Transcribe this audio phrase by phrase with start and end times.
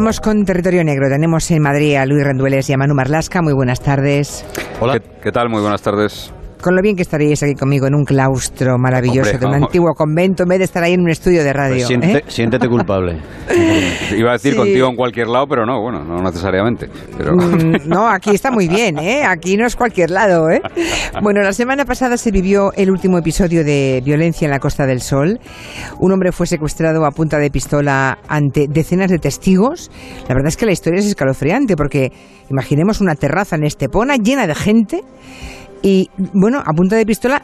[0.00, 1.10] Vamos con territorio negro.
[1.10, 3.42] Tenemos en Madrid a Luis Rendueles y a Manu Marlasca.
[3.42, 4.46] Muy buenas tardes.
[4.80, 4.98] Hola.
[4.98, 5.50] ¿Qué, tal?
[5.50, 9.46] Muy buenas tardes con lo bien que estaríais aquí conmigo en un claustro maravilloso de
[9.46, 11.86] un antiguo convento en vez de estar ahí en un estudio de radio.
[11.86, 12.24] Pues ¿eh?
[12.28, 13.20] Siéntete culpable.
[14.16, 16.88] Iba a decir contigo en cualquier lado, pero no, bueno, no necesariamente.
[17.16, 17.34] Pero...
[17.34, 19.24] Mm, no, aquí está muy bien, ¿eh?
[19.24, 20.60] Aquí no es cualquier lado, ¿eh?
[21.22, 25.00] Bueno, la semana pasada se vivió el último episodio de violencia en la Costa del
[25.00, 25.40] Sol.
[25.98, 29.90] Un hombre fue secuestrado a punta de pistola ante decenas de testigos.
[30.28, 32.12] La verdad es que la historia es escalofriante porque
[32.50, 35.02] imaginemos una terraza en Estepona llena de gente
[35.82, 37.42] y bueno, a punta de pistola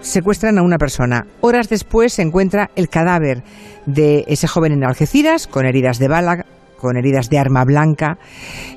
[0.00, 1.26] secuestran a una persona.
[1.40, 3.42] Horas después se encuentra el cadáver
[3.86, 6.46] de ese joven en Algeciras con heridas de bala,
[6.78, 8.18] con heridas de arma blanca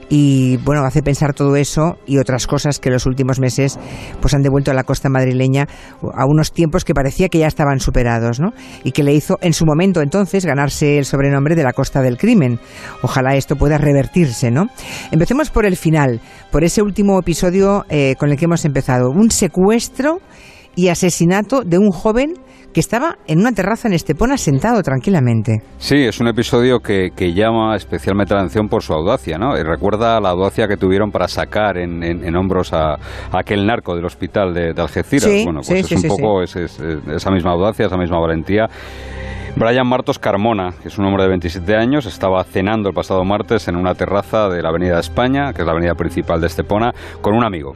[0.10, 3.80] y bueno, hace pensar todo eso y otras cosas que los últimos meses
[4.20, 5.68] pues han devuelto a la costa madrileña
[6.02, 8.52] a unos tiempos que parecía que ya estaban superados, ¿no?
[8.84, 12.18] Y que le hizo en su momento entonces ganarse el sobrenombre de la costa del
[12.18, 12.60] crimen.
[13.04, 14.66] Ojalá esto pueda revertirse, ¿no?
[15.12, 16.20] Empecemos por el final,
[16.52, 20.20] por ese último episodio eh, con el que hemos empezado, un secuestro
[20.76, 22.34] y asesinato de un joven
[22.74, 25.62] que estaba en una terraza en Estepona sentado tranquilamente.
[25.78, 29.58] Sí, es un episodio que, llama especialmente la atención por su audacia, ¿no?
[29.58, 32.96] Y recuerda la audacia que tuvieron para sacar en, hombros a,
[33.32, 35.30] aquel narco del hospital de, Algeciras.
[35.44, 38.68] bueno, pues es un poco esa misma audacia, esa misma valentía.
[39.56, 43.68] Brian Martos Carmona, que es un hombre de 27 años, estaba cenando el pasado martes
[43.68, 47.36] en una terraza de la Avenida España, que es la avenida principal de Estepona, con
[47.36, 47.76] un amigo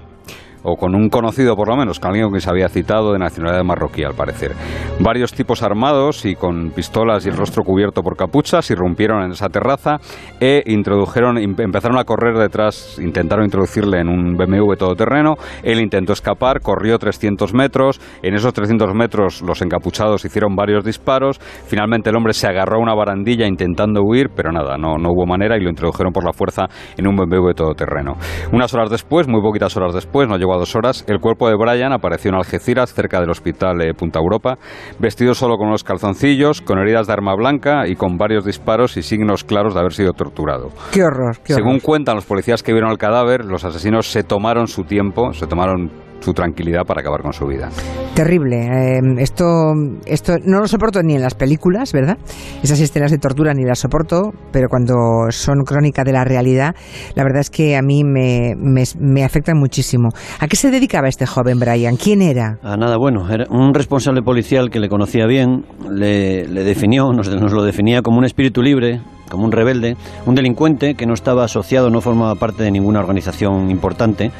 [0.66, 3.64] o con un conocido por lo menos, con alguien que se había citado de nacionalidad
[3.64, 4.52] marroquí al parecer.
[5.00, 9.48] Varios tipos armados y con pistolas y el rostro cubierto por capuchas irrumpieron en esa
[9.50, 9.98] terraza
[10.40, 16.62] e introdujeron, empezaron a correr detrás, intentaron introducirle en un BMW todoterreno, él intentó escapar,
[16.62, 22.34] corrió 300 metros, en esos 300 metros los encapuchados hicieron varios disparos, finalmente el hombre
[22.34, 25.70] se agarró a una barandilla intentando huir, pero nada, no, no hubo manera y lo
[25.70, 26.66] introdujeron por la fuerza
[26.98, 28.14] en un BMW todoterreno.
[28.52, 31.94] Unas horas después, muy poquitas horas después, no llegó dos horas, el cuerpo de Brian
[31.94, 34.58] apareció en Algeciras, cerca del hospital Punta Europa,
[35.00, 39.02] vestido solo con unos calzoncillos, con heridas de arma blanca y con varios disparos y
[39.02, 40.70] signos claros de haber sido torturado.
[40.92, 41.38] Qué horror.
[41.44, 45.48] Según cuentan los policías que vieron el cadáver, los asesinos se tomaron su tiempo, se
[45.48, 47.70] tomaron su tranquilidad para acabar con su vida.
[48.16, 48.66] Terrible.
[48.66, 49.74] Eh, esto,
[50.06, 52.18] esto no lo soporto ni en las películas, ¿verdad?
[52.64, 54.94] Esas escenas de tortura ni las soporto, pero cuando
[55.30, 56.76] son crónica de la realidad,
[57.16, 60.10] la verdad es que a mí me, me, afectan muchísimo.
[60.40, 61.98] ¿A qué se dedicaba este joven Brian?
[61.98, 62.58] ¿Quién era?
[62.64, 67.52] A nada, bueno, era un responsable policial que le conocía bien, le, definió, nos, nos
[67.52, 71.90] lo definía como un espíritu libre, como un rebelde, un delincuente que no estaba asociado,
[71.90, 74.32] no formaba parte de ninguna organización importante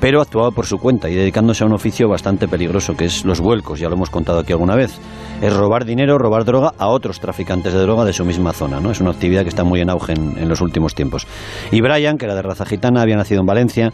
[0.00, 3.40] pero actuaba por su cuenta y dedicándose a un oficio bastante peligroso, que es los
[3.40, 4.98] vuelcos, ya lo hemos contado aquí alguna vez.
[5.42, 8.90] Es robar dinero, robar droga a otros traficantes de droga de su misma zona, ¿no?
[8.90, 11.26] Es una actividad que está muy en auge en, en los últimos tiempos.
[11.70, 13.92] Y Brian, que era de raza gitana, había nacido en Valencia,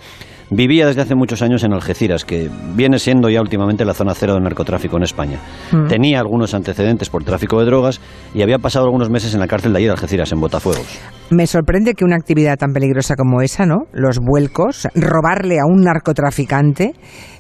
[0.51, 4.35] Vivía desde hace muchos años en Algeciras, que viene siendo ya últimamente la zona cero
[4.35, 5.39] del narcotráfico en España.
[5.73, 5.87] Mm.
[5.87, 8.01] Tenía algunos antecedentes por tráfico de drogas
[8.35, 11.01] y había pasado algunos meses en la cárcel de allí de Algeciras, en Botafuegos.
[11.31, 13.87] Me sorprende que una actividad tan peligrosa como esa, ¿no?
[13.93, 16.93] Los vuelcos, robarle a un narcotraficante,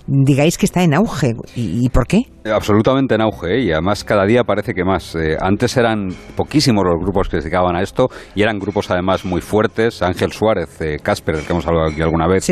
[0.06, 1.34] digáis que está en auge.
[1.54, 2.22] ¿Y, por qué?
[2.50, 3.64] Absolutamente en auge, ¿eh?
[3.64, 5.14] y además cada día parece que más.
[5.14, 9.24] Eh, antes eran poquísimos los grupos que se dedicaban a esto, y eran grupos además
[9.24, 10.02] muy fuertes.
[10.02, 12.44] Ángel Suárez, eh, Casper, del que hemos hablado aquí alguna vez,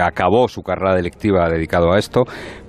[0.00, 2.24] acabó su carrera delictiva dedicado a esto,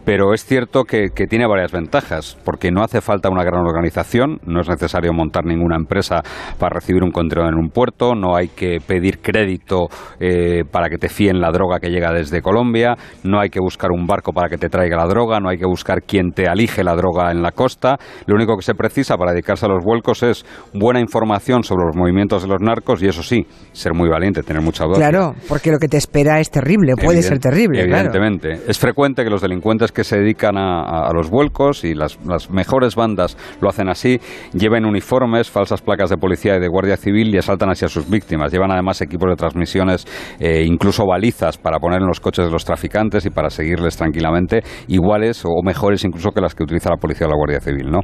[0.05, 4.61] pero es cierto que, tiene varias ventajas, porque no hace falta una gran organización, no
[4.61, 6.21] es necesario montar ninguna empresa
[6.59, 9.87] para recibir un contenedor en un puerto, no hay que pedir crédito
[10.19, 13.91] eh, para que te fíen la droga que llega desde Colombia, no hay que buscar
[13.91, 16.83] un barco para que te traiga la droga, no hay que buscar quien te alige
[16.83, 20.23] la droga en la costa, lo único que se precisa para dedicarse a los vuelcos
[20.23, 24.43] es buena información sobre los movimientos de los narcos y eso sí, ser muy valiente,
[24.43, 24.97] tener mucha duda.
[24.97, 27.81] Claro, porque lo que te espera es terrible, puede ser terrible.
[27.81, 28.63] Evidentemente.
[28.67, 33.37] Es frecuente que los delincuentes que se dedican a, los vuelcos y las, mejores bandas
[33.61, 34.19] lo hacen así,
[34.53, 38.51] lleven uniformes, falsas placas de policía y de guardia civil y asaltan hacia sus víctimas.
[38.51, 40.05] Llevan además equipos de transmisiones,
[40.39, 44.63] eh, incluso balizas para poner en los coches de los traficantes y para seguirles tranquilamente,
[44.87, 47.89] iguales o mejores incluso que las que utiliza la policía o la guardia civil.
[47.89, 47.99] ¿no?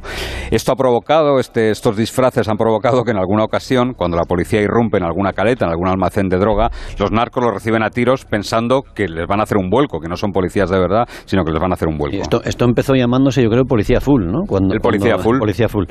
[0.50, 4.60] Esto ha provocado, este, estos disfraces han provocado que en alguna ocasión, cuando la policía
[4.60, 8.24] irrumpe en alguna caleta, en algún almacén de droga, los narcos los reciben a tiros
[8.24, 11.44] pensando que les van a hacer un vuelco, que no son policías de verdad, sino
[11.44, 12.22] que les van a hacer un vuelco.
[12.22, 14.40] Esto, esto empezó llamándose, yo creo, Policía Full, ¿no?
[14.46, 15.38] Cuando, el Policía Full.
[15.38, 15.84] Policía Full.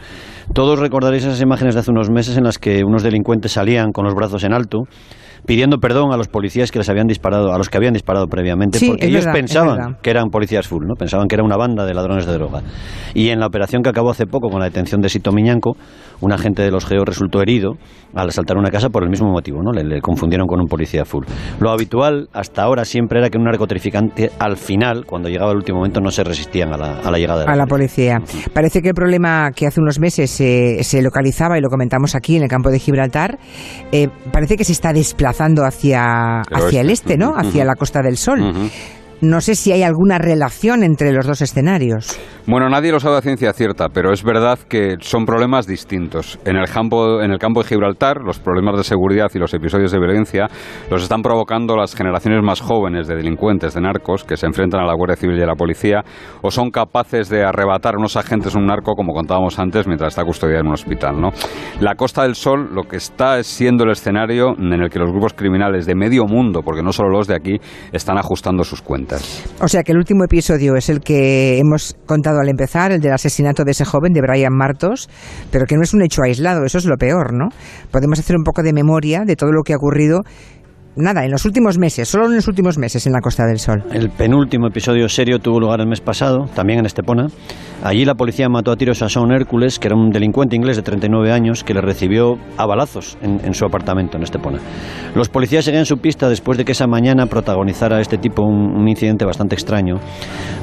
[0.53, 4.05] Todos recordaréis esas imágenes de hace unos meses en las que unos delincuentes salían con
[4.05, 4.83] los brazos en alto
[5.45, 8.79] pidiendo perdón a los policías que les habían disparado, a los que habían disparado previamente,
[8.85, 10.95] porque ellos pensaban que eran policías full, ¿no?
[10.95, 12.61] Pensaban que era una banda de ladrones de droga.
[13.13, 15.75] Y en la operación que acabó hace poco con la detención de Sito Miñanco,
[16.21, 17.75] un agente de los GEO resultó herido
[18.13, 19.71] al asaltar una casa por el mismo motivo, ¿no?
[19.71, 21.25] Le, confundieron con un policía full.
[21.59, 25.77] Lo habitual hasta ahora siempre era que un narcotraficante al final, cuando llegaba el último
[25.77, 28.19] momento, no se resistían a la, llegada de la, a la policía.
[28.53, 32.43] Parece que el problema que hace unos meses se localizaba, y lo comentamos aquí en
[32.43, 33.37] el campo de Gibraltar,
[33.91, 35.28] eh, parece que se está desplazando
[35.63, 37.35] hacia, hacia el este, ¿no?
[37.35, 38.69] Hacia la Costa del Sol.
[39.21, 42.17] No sé si hay alguna relación entre los dos escenarios.
[42.47, 46.39] Bueno, nadie lo sabe a ciencia cierta, pero es verdad que son problemas distintos.
[46.45, 49.91] En el campo, en el campo de Gibraltar, los problemas de seguridad y los episodios
[49.91, 50.47] de violencia
[50.89, 54.85] los están provocando las generaciones más jóvenes de delincuentes, de narcos, que se enfrentan a
[54.85, 56.01] la Guardia Civil y a la policía,
[56.41, 60.23] o son capaces de arrebatar a unos agentes un narco, como contábamos antes, mientras está
[60.23, 61.19] custodiado en un hospital.
[61.19, 61.29] ¿no?
[61.81, 65.33] La Costa del Sol lo que está siendo el escenario en el que los grupos
[65.33, 67.59] criminales de medio mundo, porque no solo los de aquí,
[67.91, 69.08] están ajustando sus cuentas.
[69.61, 73.13] O sea que el último episodio es el que hemos contado al empezar, el del
[73.13, 75.09] asesinato de ese joven, de Brian Martos,
[75.51, 77.49] pero que no es un hecho aislado, eso es lo peor, ¿no?
[77.91, 80.21] Podemos hacer un poco de memoria de todo lo que ha ocurrido
[80.95, 83.83] nada, en los últimos meses, solo en los últimos meses en la Costa del Sol.
[83.91, 87.27] El penúltimo episodio serio tuvo lugar el mes pasado, también en Estepona.
[87.83, 90.81] Allí la policía mató a tiros a Sean Hércules, que era un delincuente inglés de
[90.81, 94.59] 39 años, que le recibió a balazos en, su apartamento en Estepona.
[95.15, 99.23] Los policías seguían su pista después de que esa mañana protagonizara este tipo un, incidente
[99.23, 99.95] bastante extraño.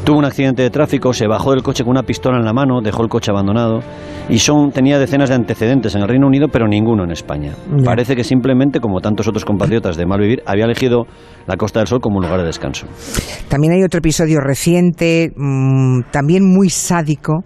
[0.05, 2.81] Tuvo un accidente de tráfico, se bajó del coche con una pistola en la mano,
[2.83, 3.81] dejó el coche abandonado
[4.29, 7.53] y Sean tenía decenas de antecedentes en el Reino Unido, pero ninguno en España.
[7.85, 11.07] Parece que simplemente, como tantos otros compatriotas de Mal había elegido
[11.47, 12.87] la Costa del Sol como un lugar de descanso.
[13.49, 17.45] También hay otro episodio reciente, mm, también muy sádico,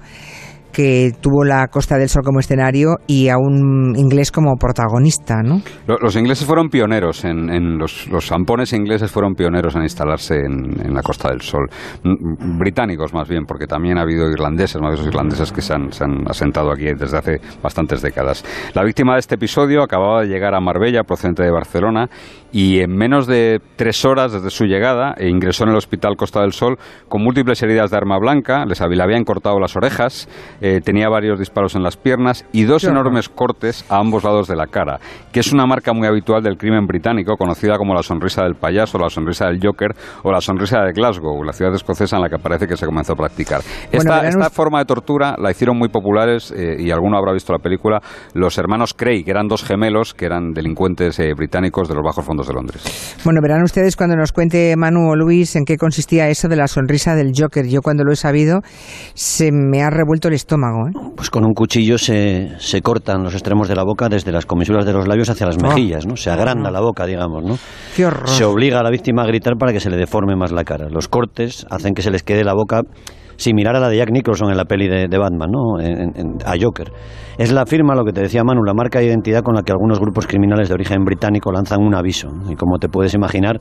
[0.73, 5.63] que tuvo la Costa del Sol como escenario y a un inglés como protagonista, ¿no?
[5.87, 11.03] Los, ingleses fueron pioneros, en, los, los, zampones ingleses fueron pioneros en instalarse en, la
[11.03, 11.69] Costa del Sol.
[12.59, 16.29] Británicos más bien, porque también ha habido irlandeses, más irlandeses que se han, se han,
[16.29, 18.45] asentado aquí desde hace bastantes décadas.
[18.75, 22.09] La víctima de este episodio acababa de llegar a Marbella, procedente de Barcelona,
[22.53, 26.41] y en menos de tres horas desde su llegada e ingresó en el Hospital Costa
[26.41, 30.29] del Sol con múltiples heridas de arma blanca, les le habían cortado las orejas,
[30.61, 34.57] eh, tenía varios disparos en las piernas y dos enormes cortes a ambos lados de
[34.57, 34.99] la cara,
[35.33, 38.99] que es una marca muy habitual del crimen británico, conocida como la sonrisa del payaso,
[38.99, 42.39] la sonrisa del Joker o la sonrisa de Glasgow, la ciudad escocesa en la que
[42.39, 43.61] parece que se comenzó a practicar.
[43.93, 48.01] esta, forma de tortura la hicieron muy populares, eh, y alguno habrá visto la película,
[48.35, 52.25] los hermanos Craig, que eran dos gemelos, que eran delincuentes eh, británicos de los bajos
[52.25, 53.17] fondos de Londres.
[53.25, 56.69] Bueno, verán ustedes cuando nos cuente Manu o Luis en qué consistía eso de la
[56.69, 57.67] sonrisa del Joker.
[57.67, 58.61] Yo cuando lo he sabido
[59.15, 61.13] se me ha revuelto el estómago ¿eh?
[61.17, 64.85] Pues con un cuchillo se, se, cortan los extremos de la boca desde las comisuras
[64.85, 65.69] de los labios hacia las ah.
[65.69, 66.17] mejillas, ¿no?
[66.17, 67.59] Se agranda la boca, digamos, ¿no?
[68.27, 70.89] Se obliga a la víctima a gritar para que se le deforme más la cara.
[70.89, 72.83] Los cortes hacen que se les quede la boca
[73.41, 75.79] similar a la de Jack Nicholson en la peli de, Batman, ¿no?
[76.45, 76.93] a Joker.
[77.39, 79.73] Es la firma, lo que te decía Manu, la marca de identidad con la que
[79.73, 82.29] algunos grupos criminales de origen británico lanzan un aviso.
[82.51, 83.59] Y como te puedes imaginar,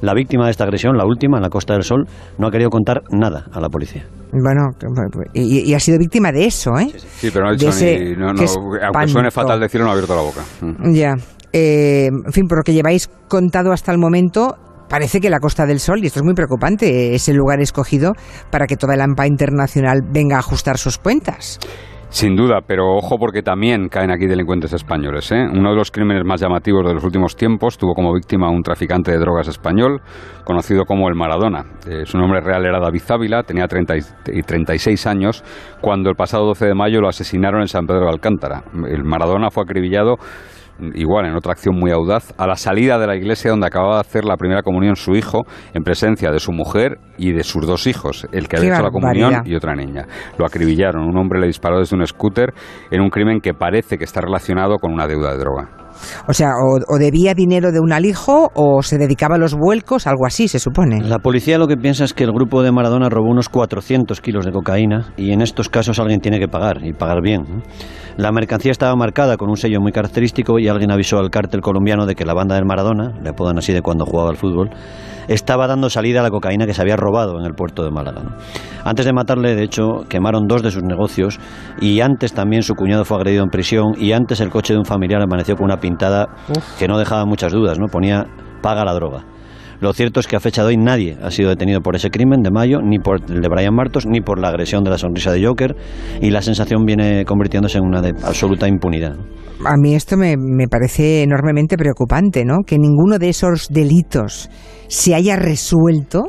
[0.00, 2.06] la víctima de esta agresión, la última, en la Costa del Sol,
[2.38, 4.04] no ha querido contar nada a la policía.
[4.32, 4.70] Bueno,
[5.32, 6.88] y, ha sido víctima de eso, ¿eh?
[6.96, 8.16] Sí, pero no ha dicho ni...
[8.16, 10.40] No, aunque suene fatal decirlo, no ha abierto la boca.
[10.92, 11.14] Ya.
[11.52, 14.56] Eh, en fin, por lo que lleváis contado hasta el momento,
[14.90, 18.12] parece que la Costa del Sol, y esto es muy preocupante, es el lugar escogido
[18.50, 21.58] para que toda la AMPA internacional venga a ajustar sus cuentas.
[22.10, 25.30] Sin duda, pero ojo porque también caen aquí delincuentes españoles.
[25.30, 25.46] ¿eh?
[25.48, 28.64] Uno de los crímenes más llamativos de los últimos tiempos tuvo como víctima a un
[28.64, 30.00] traficante de drogas español,
[30.44, 31.64] conocido como el Maradona.
[31.88, 33.94] Eh, su nombre real era David Závila, tenía 30
[34.32, 35.44] y 36 años
[35.80, 38.64] cuando el pasado 12 de mayo lo asesinaron en San Pedro de Alcántara.
[38.88, 40.16] El Maradona fue acribillado
[40.94, 44.00] igual en otra acción muy audaz, a la salida de la iglesia donde acababa de
[44.00, 45.42] hacer la primera comunión su hijo,
[45.74, 48.90] en presencia de su mujer y de sus dos hijos, el que había hecho la
[48.90, 50.06] comunión y otra niña.
[50.38, 52.52] Lo acribillaron, un hombre le disparó desde un scooter
[52.90, 55.68] en un crimen que parece que está relacionado con una deuda de droga.
[56.28, 60.26] O sea, o, debía dinero de un alijo o se dedicaba a los vuelcos, algo
[60.26, 61.00] así, se supone.
[61.02, 64.44] La policía lo que piensa es que el grupo de Maradona robó unos 400 kilos
[64.44, 67.62] de cocaína y en estos casos alguien tiene que pagar y pagar bien.
[68.16, 72.06] La mercancía estaba marcada con un sello muy característico y alguien avisó al cártel colombiano
[72.06, 74.70] de que la banda del Maradona, le apodan así de cuando jugaba al fútbol,
[75.28, 78.22] estaba dando salida a la cocaína que se había robado en el puerto de Málaga.
[78.84, 81.38] Antes de matarle, de hecho, quemaron dos de sus negocios
[81.80, 84.84] y antes también su cuñado fue agredido en prisión y antes el coche de un
[84.84, 86.28] familiar amaneció con una pintada
[86.78, 87.86] que no dejaba muchas dudas, ¿no?
[87.86, 88.26] Ponía
[88.62, 89.24] paga la droga.
[89.80, 92.42] Lo cierto es que a fecha de hoy nadie ha sido detenido por ese crimen
[92.42, 95.32] de mayo, ni por el de Brian Martos, ni por la agresión de la sonrisa
[95.32, 95.74] de Joker,
[96.20, 99.16] y la sensación viene convirtiéndose en una de absoluta impunidad.
[99.64, 102.58] A mí esto me, me parece enormemente preocupante, ¿no?
[102.66, 104.50] Que ninguno de esos delitos
[104.88, 106.28] se haya resuelto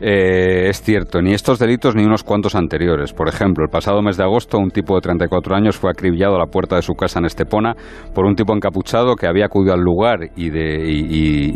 [0.00, 3.12] eh, es cierto, ni estos delitos ni unos cuantos anteriores.
[3.12, 6.38] Por ejemplo, el pasado mes de agosto, un tipo de 34 años fue acribillado a
[6.38, 7.74] la puerta de su casa en Estepona
[8.14, 10.50] por un tipo encapuchado que había acudido al lugar y,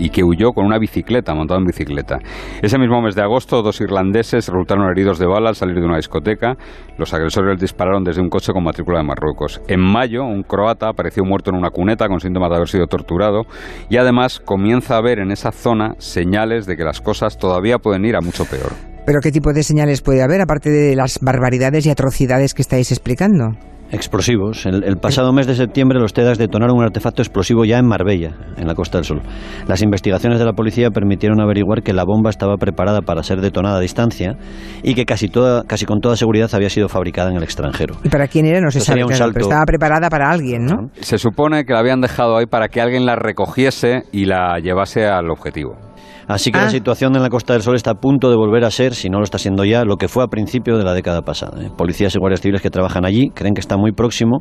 [0.05, 2.19] y, que huyó con una bicicleta, montado en bicicleta.
[2.63, 5.97] Ese mismo mes de agosto, dos irlandeses resultaron heridos de bala al salir de una
[5.97, 6.57] discoteca.
[6.99, 9.61] Los agresores dispararon desde un coche con matrícula de Marruecos.
[9.69, 13.43] En mayo, un croata apareció muerto en una cuneta con síntomas de haber sido torturado
[13.89, 18.05] y además comienza a haber en esa zona señales de que las cosas todavía pueden
[18.05, 18.73] ir a mucho peor.
[19.07, 22.93] ¿Pero qué tipo de señales puede haber, aparte de las barbaridades y atrocidades que estáis
[22.93, 23.57] explicando?
[23.91, 24.67] Explosivos.
[24.67, 28.69] El, pasado mes de septiembre los TEDAS detonaron un artefacto explosivo ya en Marbella, en
[28.69, 29.21] la Costa del Sol.
[29.67, 33.79] Las investigaciones de la policía permitieron averiguar que la bomba estaba preparada para ser detonada
[33.79, 34.37] a distancia
[34.85, 37.97] y que casi, toda, casi con toda seguridad había sido fabricada en el extranjero.
[38.05, 38.61] ¿Y para quién era?
[38.61, 40.91] No se sabe, pero estaba preparada para alguien, ¿no?
[41.01, 45.05] Se supone que la habían dejado ahí para que alguien la recogiese y la llevase
[45.05, 45.90] al objetivo.
[46.27, 46.71] Así que la ah.
[46.71, 49.19] situación en la Costa del Sol está a punto de volver a ser, si no
[49.19, 51.62] lo está siendo ya, lo que fue a principio de la década pasada.
[51.62, 51.71] ¿eh?
[51.77, 54.41] Policías y guardias civiles que trabajan allí creen que está muy próximo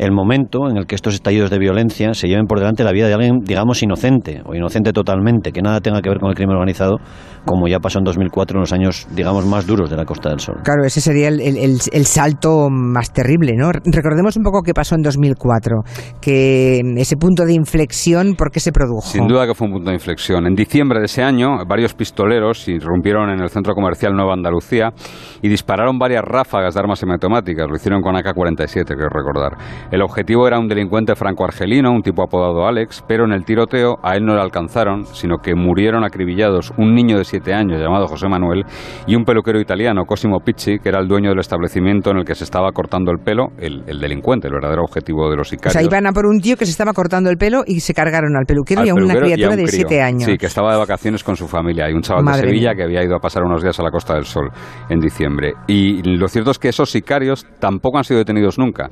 [0.00, 3.06] el momento en el que estos estallidos de violencia se lleven por delante la vida
[3.06, 6.56] de alguien, digamos, inocente o inocente totalmente, que nada tenga que ver con el crimen
[6.56, 6.96] organizado,
[7.44, 10.40] como ya pasó en 2004 en los años, digamos, más duros de la Costa del
[10.40, 10.56] Sol.
[10.64, 13.72] Claro, ese sería el, el, salto más terrible, ¿no?
[13.72, 15.82] Recordemos un poco qué pasó en 2004,
[16.18, 19.02] que ese punto de inflexión, ¿por qué se produjo?
[19.02, 20.46] Sin duda que fue un punto de inflexión.
[20.46, 24.94] En diciembre de ese año, varios pistoleros irrumpieron en el centro comercial Nueva Andalucía
[25.42, 27.68] y dispararon varias ráfagas de armas semiautomáticas.
[27.68, 29.58] Lo hicieron con AK-47, creo recordar.
[29.90, 34.14] El objetivo era un delincuente franco-argelino, un tipo apodado Alex, pero en el tiroteo a
[34.14, 38.28] él no le alcanzaron, sino que murieron acribillados un niño de siete años llamado José
[38.28, 38.64] Manuel
[39.08, 42.36] y un peluquero italiano, Cosimo Picci, que era el dueño del establecimiento en el que
[42.36, 45.74] se estaba cortando el pelo, el, delincuente, el verdadero objetivo de los sicarios.
[45.74, 47.92] O sea, iban a por un tío que se estaba cortando el pelo y se
[47.92, 50.22] cargaron al peluquero y a una criatura de siete años.
[50.22, 51.90] Sí, que estaba de vacaciones con su familia.
[51.90, 54.14] Y un chaval de Sevilla que había ido a pasar unos días a la Costa
[54.14, 54.50] del Sol
[54.88, 55.54] en diciembre.
[55.66, 58.88] Y lo cierto es que esos sicarios tampoco han sido detenidos nunca.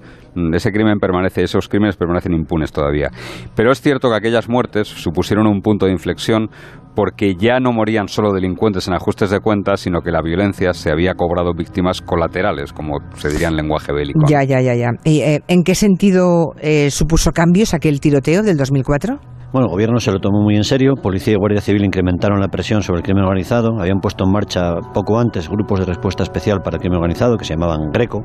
[0.52, 3.10] Ese crimen permanece, esos crímenes permanecen impunes todavía.
[3.54, 6.50] Pero es cierto que aquellas muertes supusieron un punto de inflexión
[6.94, 10.90] porque ya no morían solo delincuentes en ajustes de cuentas, sino que la violencia se
[10.90, 14.20] había cobrado víctimas colaterales, como se diría en lenguaje bélico.
[14.28, 14.90] Ya, ya, ya, ya.
[15.04, 19.18] ¿Y, eh, ¿En qué sentido eh, supuso cambios aquel tiroteo del 2004?
[19.52, 20.94] Bueno, el gobierno se lo tomó muy en serio.
[21.00, 23.80] Policía y Guardia Civil incrementaron la presión sobre el crimen organizado.
[23.80, 27.44] Habían puesto en marcha poco antes grupos de respuesta especial para el crimen organizado que
[27.44, 28.24] se llamaban Greco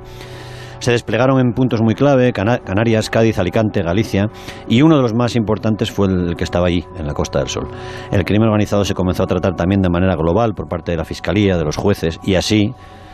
[0.83, 4.27] se desplegaron en puntos muy clave, Canarias, Cádiz, Alicante, Galicia,
[4.67, 7.47] y uno de los más importantes fue el que estaba allí, en la Costa del
[7.47, 7.67] Sol.
[8.11, 11.05] El crimen organizado se comenzó a tratar también de manera global por parte de la
[11.05, 12.73] Fiscalía, de los jueces, y así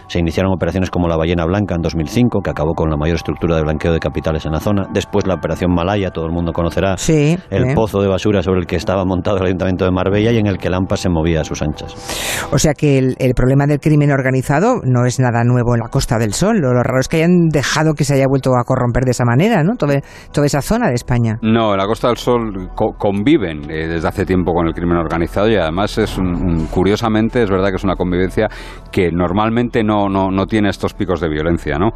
[0.10, 3.56] se iniciaron operaciones como la Ballena Blanca en 2005, que acabó con la mayor estructura
[3.56, 4.88] de blanqueo de capitales en la zona.
[4.92, 8.75] Después la Operación Malaya, todo el mundo conocerá, el pozo de basura sobre el que
[8.75, 11.62] estaba montado el Ayuntamiento de Marbella y en el que Lampa se movía a sus
[11.62, 11.96] anchas.
[12.51, 16.18] O sea que el, problema del crimen organizado no es nada nuevo en la Costa
[16.18, 16.58] del Sol.
[16.60, 19.63] Lo, raro es que hayan dejado que se haya vuelto a corromper de esa manera,
[19.63, 19.75] ¿no?
[19.75, 20.01] Toda,
[20.34, 21.38] toda esa zona de España.
[21.42, 25.50] No, en la Costa del Sol conviven eh, desde hace tiempo con el crimen organizado
[25.50, 28.48] y además es un, curiosamente es verdad que es una convivencia
[28.92, 31.77] que normalmente no, no, no tiene estos picos de violencia.
[31.77, 31.89] ¿no?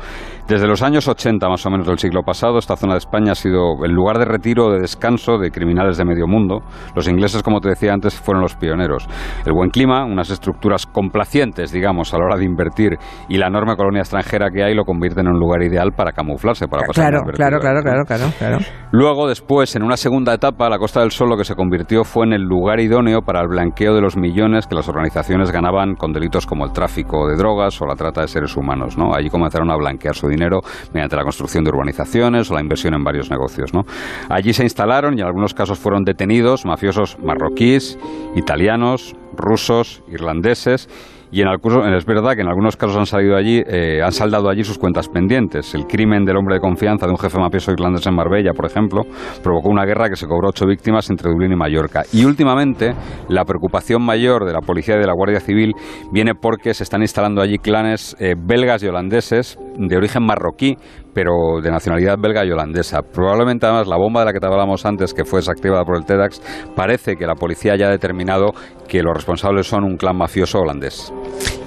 [0.47, 3.35] Desde los años 80 más o menos del siglo pasado, esta zona de España ha
[3.35, 6.61] sido el lugar de retiro, de descanso de criminales de medio mundo.
[6.95, 9.07] Los ingleses, como te decía antes, fueron los pioneros.
[9.45, 12.97] El buen clima, unas estructuras complacientes, digamos, a la hora de invertir
[13.29, 16.67] y la enorme colonia extranjera que hay lo convierten en un lugar ideal para camuflarse,
[16.67, 18.57] para pasar claro, claro, claro, claro, claro, claro.
[18.91, 22.25] Luego, después, en una segunda etapa, la Costa del Sol lo que se convirtió fue
[22.25, 26.13] en el lugar idóneo para el blanqueo de los millones que las organizaciones ganaban con
[26.13, 28.97] delitos como el tráfico de drogas o la trata de seres humanos.
[28.97, 29.13] ¿no?
[29.13, 30.61] Allí comenzaron a blanquear su dinero
[30.93, 33.73] mediante la construcción de urbanizaciones o la inversión en varios negocios.
[33.73, 33.85] ¿no?
[34.29, 37.97] Allí se instalaron y en algunos casos fueron detenidos mafiosos marroquíes,
[38.35, 40.89] italianos, rusos, irlandeses
[41.33, 44.49] y en algunos, es verdad que en algunos casos han salido allí, eh, han saldado
[44.49, 45.73] allí sus cuentas pendientes.
[45.73, 49.01] El crimen del hombre de confianza de un jefe mafioso irlandés en Marbella, por ejemplo,
[49.41, 52.03] provocó una guerra que se cobró ocho víctimas entre Dublín y Mallorca.
[52.13, 52.93] Y últimamente,
[53.29, 55.73] la preocupación mayor de la policía y de la Guardia Civil
[56.11, 60.77] viene porque se están instalando allí clanes eh, belgas y holandeses de origen marroquí,
[61.13, 63.01] pero de nacionalidad belga y holandesa.
[63.01, 66.05] Probablemente además la bomba de la que te hablamos antes, que fue desactivada por el
[66.05, 66.41] TEDx,
[66.75, 68.53] parece que la policía ya ha determinado
[68.87, 71.13] que los responsables son un clan mafioso holandés.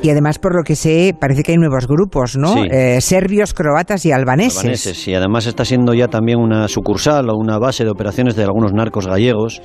[0.02, 2.64] Y además, por lo que sé, parece que hay nuevos grupos, ¿no?
[2.64, 4.58] Eh, serbios, croatas y albaneses.
[4.58, 8.44] Albaneses, y además está siendo ya también una sucursal o una base de operaciones de
[8.44, 9.62] algunos narcos gallegos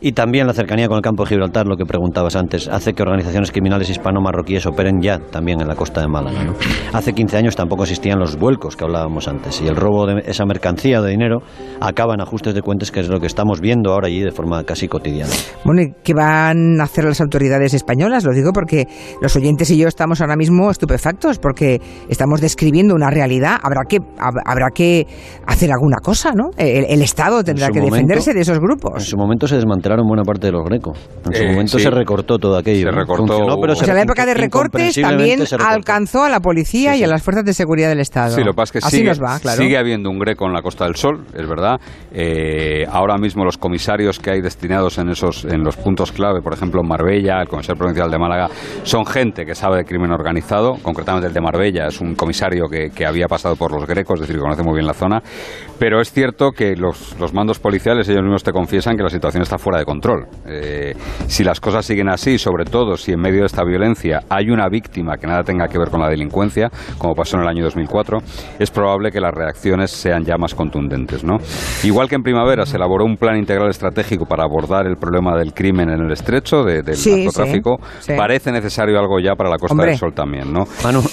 [0.00, 3.02] Y también la cercanía con el campo de Gibraltar, lo que preguntabas antes, hace que
[3.02, 6.52] organizaciones criminales hispano-marroquíes operen ya también en la costa de Málaga.
[6.92, 10.44] Hace 15 años tampoco existían los vuelcos que hablábamos antes y el robo de esa
[10.44, 11.38] mercancía de dinero
[11.80, 14.62] acaba en ajustes de cuentas, que es lo que estamos viendo ahora allí de forma
[14.64, 15.32] casi cotidiana.
[15.64, 18.24] Bueno, ¿y qué van a hacer las autoridades españolas?
[18.24, 18.86] Lo digo porque
[19.20, 23.58] los oyentes y yo estamos ahora mismo estupefactos porque estamos describiendo una realidad.
[23.62, 25.06] Habrá que, habrá que
[25.46, 26.50] hacer alguna cosa, ¿no?
[26.56, 28.94] El, Estado tendrá que defenderse de esos grupos.
[28.96, 29.56] En su momento se
[30.06, 30.98] buena parte de los grecos.
[31.26, 32.90] En su eh, momento se recortó todo aquello.
[32.90, 33.58] Se recortó.
[33.60, 37.52] pero la época de recortes también alcanzó a la policía y a las fuerzas de
[37.52, 38.34] seguridad del Estado.
[38.34, 39.12] Sí, lo que pasa es que sigue,
[39.56, 41.76] sigue habiendo un greco en la Costa del Sol, es verdad.
[42.12, 46.52] Eh, ahora mismo los comisarios que hay destinados en esos en los puntos clave, por
[46.52, 48.48] ejemplo en Marbella, el comisario provincial de Málaga,
[48.82, 50.74] son gente que sabe de crimen organizado.
[50.82, 54.20] Concretamente el de Marbella es un comisario que, que había pasado por los grecos, es
[54.22, 55.22] decir, que conoce muy bien la zona.
[55.78, 59.42] Pero es cierto que los, los mandos policiales ellos mismos te confiesan que la situación
[59.42, 60.26] está fuera de control.
[60.46, 60.94] Eh,
[61.26, 64.68] si las cosas siguen así, sobre todo si en medio de esta violencia hay una
[64.68, 68.18] víctima que nada tenga que ver con la delincuencia, como pasó en el año 2004,
[68.58, 71.24] es probable que las reacciones sean ya más contundentes.
[71.24, 71.38] ¿no?
[71.84, 75.52] Igual que en primavera se elaboró un plan integral estratégico para abordar el problema del
[75.52, 77.78] crimen en el estrecho, del narcotráfico,
[78.16, 80.52] parece necesario algo ya para la Costa del Sol también.
[80.52, 80.64] ¿no?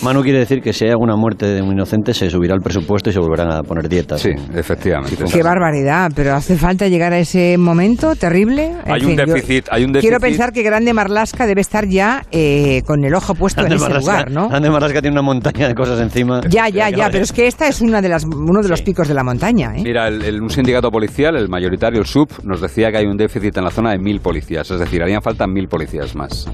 [0.02, 3.10] Manu, quiere decir que si hay alguna muerte de un inocente se subirá el presupuesto
[3.10, 4.22] y se volverán a poner dietas.
[4.22, 5.24] Sí, efectivamente.
[5.32, 8.53] Qué barbaridad, pero hace falta llegar a ese momento terrible.
[8.60, 10.10] Hay, un déficit, hay un déficit.
[10.10, 13.90] Quiero pensar que Grande Marlasca debe estar ya eh, con el ojo puesto en ese
[13.90, 14.50] lugar, ¿no?
[14.50, 16.42] Grande Marlasca tiene una montaña de cosas encima.
[16.50, 19.08] Ya, ya, ya, pero es que esta es una de las, uno de los picos
[19.08, 19.76] de la montaña.
[19.76, 19.82] ¿eh?
[19.84, 23.58] Mira, el, un sindicato policial, el mayoritario, el SUB, nos decía que hay un déficit
[23.58, 26.48] en la zona de mil policías, es decir, harían falta mil policías más.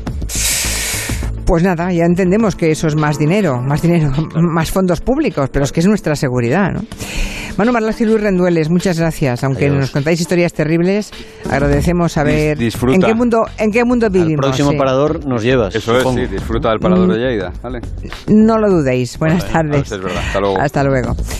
[1.49, 5.65] Pues nada, ya entendemos que eso es más dinero, más dinero, más fondos públicos, pero
[5.65, 6.81] es que es nuestra seguridad, ¿no?
[7.57, 9.43] Manu Marlas y Luis Rendueles, muchas gracias.
[9.43, 11.11] Aunque nos contáis historias terribles,
[11.49, 14.31] agradecemos saber en qué mundo en qué mundo vivimos.
[14.33, 15.73] El próximo parador nos llevas.
[15.73, 17.79] Eso es, sí, disfruta del parador de Lleida, ¿vale?
[18.27, 19.17] No lo dudéis.
[19.17, 19.91] Buenas tardes.
[19.91, 20.19] Es verdad.
[20.19, 20.61] Hasta luego.
[20.61, 21.15] Hasta luego.